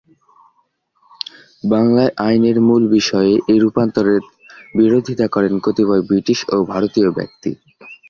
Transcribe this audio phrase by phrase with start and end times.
[1.63, 4.21] বাংলায় আইনের মূল বিষয়ে এ রূপান্তরের
[4.77, 7.51] বিরোধিতা করেন কতিপয় ব্রিটিশ ও ভারতীয় ব্যক্তি।